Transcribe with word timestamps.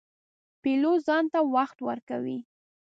پیلوټ 0.61 0.99
ځان 1.07 1.23
ته 1.33 1.39
وخت 1.55 1.77
ورکوي. 1.87 2.37